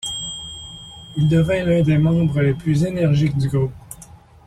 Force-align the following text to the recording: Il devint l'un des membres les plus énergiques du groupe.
Il 1.15 1.27
devint 1.27 1.63
l'un 1.63 1.83
des 1.83 1.99
membres 1.99 2.41
les 2.41 2.55
plus 2.55 2.83
énergiques 2.85 3.37
du 3.37 3.47
groupe. 3.49 3.71